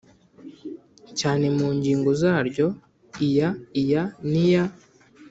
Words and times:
cyane 1.19 1.45
mu 1.57 1.67
ngingo 1.77 2.09
zaryo 2.21 2.67
iya 3.27 3.49
iya 3.81 4.01
n 4.29 4.33
iya 4.45 4.63